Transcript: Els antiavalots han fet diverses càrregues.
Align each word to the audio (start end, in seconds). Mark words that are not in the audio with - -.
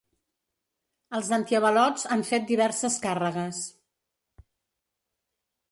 Els 1.17 1.29
antiavalots 1.37 2.07
han 2.17 2.25
fet 2.31 2.49
diverses 2.53 2.99
càrregues. 3.05 3.61